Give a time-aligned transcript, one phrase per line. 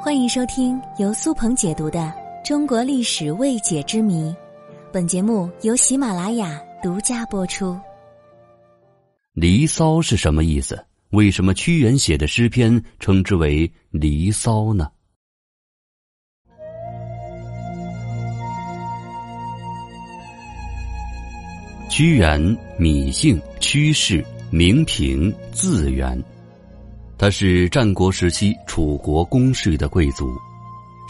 [0.00, 1.98] 欢迎收听由苏鹏解读的
[2.46, 4.30] 《中国历史未解之谜》，
[4.92, 7.72] 本节目由喜马拉雅独家播出。
[9.32, 10.82] 《离骚》是什么意思？
[11.10, 14.88] 为什么屈原写的诗篇称之为《离骚》呢？
[21.90, 22.40] 屈原，
[22.78, 26.22] 芈姓，屈氏，名平，字元。
[27.18, 30.30] 他是战国时期楚国公室的贵族，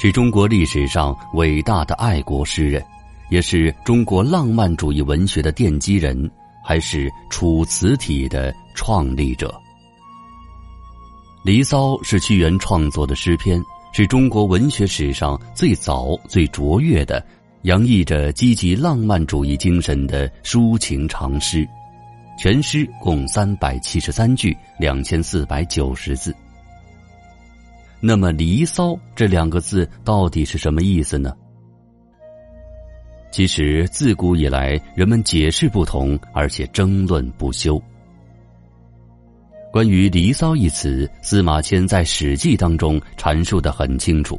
[0.00, 2.82] 是中国历史上伟大的爱国诗人，
[3.28, 6.30] 也是中国浪漫主义文学的奠基人，
[6.64, 9.48] 还是楚辞体的创立者。
[11.44, 17.22] 《离骚》是屈原创作的诗篇，是中国文学史上最早、最卓越的，
[17.62, 21.68] 洋溢着积极浪漫主义精神的抒情长诗。
[22.38, 26.32] 全诗共三百七十三句，两千四百九十字。
[27.98, 31.34] 那么“离骚”这两个字到底是什么意思呢？
[33.32, 37.82] 其实自古以来，人们解释不同，而且争论不休。
[39.72, 44.38] 关于“离骚”一词，司马迁在《史记》当中阐述的很清楚：“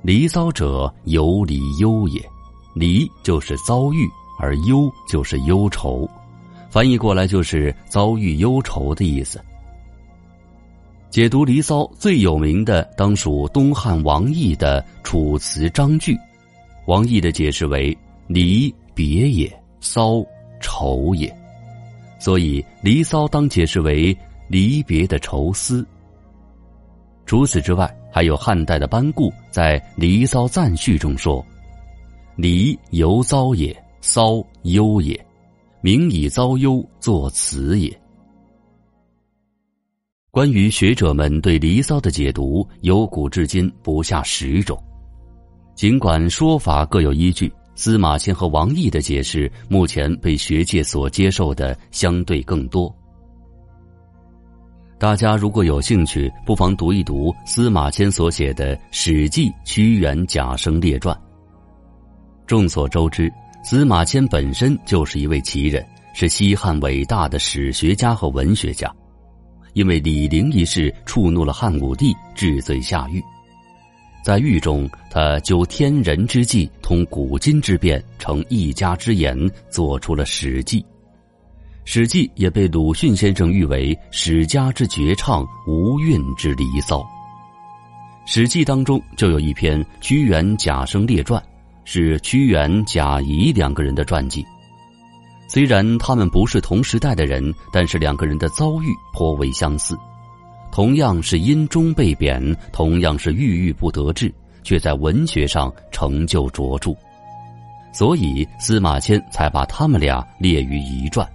[0.00, 2.18] 离骚者，游离忧也。
[2.74, 4.08] 离就是遭遇，
[4.40, 6.08] 而忧就是忧愁。”
[6.74, 9.40] 翻译过来就是遭遇忧愁的意思。
[11.08, 16.14] 解读《离骚》最有名的当属东汉王逸的《楚辞章句》，
[16.86, 20.20] 王逸的解释为“离别也，骚
[20.60, 21.32] 愁也”，
[22.18, 24.16] 所以《离骚》当解释为
[24.48, 25.86] 离别的愁思。
[27.24, 31.46] 除此之外，还有汉代的班固在《离骚赞序》中说
[32.34, 35.16] ：“离犹遭也，骚忧也。”
[35.84, 37.94] 名以遭忧作词也。
[40.30, 44.82] 关于学者们对《离骚》的解读，由古至今不下十种。
[45.74, 52.90] 尽管说法各有依据，司马迁和王逸的解释目前被学界所接受的相对更多。
[54.98, 61.14] 大家如果有兴趣，不妨读一读司马迁所写的《史记·屈原贾生列传》。
[62.46, 63.30] 众所周知。
[63.64, 65.82] 司马迁本身就是一位奇人，
[66.12, 68.94] 是西汉伟大的史学家和文学家。
[69.72, 73.22] 因为李陵一事触怒了汉武帝，治罪下狱。
[74.22, 80.80] 在狱中，他究天人之际，通古今之变，成一家之言，做出了《史记》。
[81.86, 87.00] 《史记》也被鲁迅先生誉为史家之绝唱，无韵之离骚。
[88.26, 91.42] 《史记》当中就有一篇《屈原贾生列传》。
[91.84, 94.44] 是屈原、贾谊两个人的传记。
[95.46, 99.96] 虽然他们不是同时代的人，但是两个人的遭遇颇为相似。
[100.72, 104.32] 同样是因中被贬，同样是郁郁不得志，
[104.64, 106.92] 却在文学上成就卓著。
[107.92, 111.24] 所以司马迁才把他们俩列于一传。《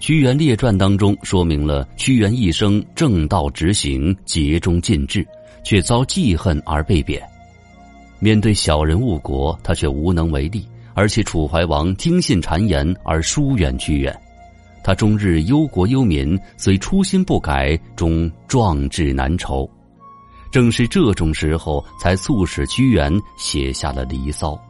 [0.00, 5.26] 屈原列传》当中说明了屈原一生正道直行，竭忠尽智，
[5.64, 7.22] 却遭记恨而被贬。
[8.20, 14.16] 面对小人误国，他却无能为力，而且楚怀王听信谗言而疏远屈原，
[14.82, 19.68] 他终日忧国忧民，虽初心不改，终壮志难酬。
[20.50, 24.52] 正是这种时候，才促使屈原写下了《离骚》。《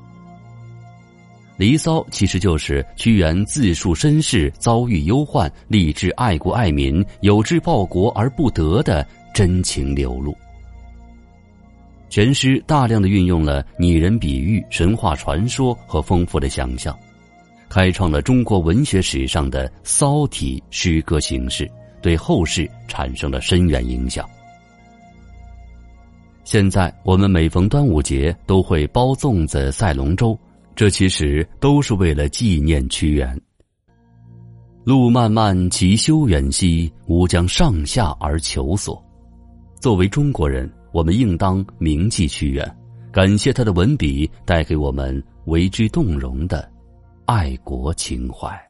[1.56, 10.36] 离骚》其实就是屈原自述身世、遭遇忧患、立志爱国爱民、有志报国而不得的真情流露。
[12.10, 16.98] 全诗大量的运用了拟人比喻、神话传说和丰富的想象，
[17.68, 21.70] 开创了中国文学史上的骚体诗歌形式，
[22.00, 24.26] 对后世产生了深远影响。
[26.44, 30.38] 现在我们每逢端午节都会包粽子、赛龙舟，
[30.74, 33.38] 这其实都是为了纪念屈原。
[34.82, 39.04] 路漫漫其修远兮，吾将上下而求索。
[39.78, 40.72] 作为中国人。
[40.92, 42.76] 我们应当铭记屈原，
[43.12, 46.68] 感谢他的文笔带给我们为之动容的
[47.24, 48.67] 爱国情怀。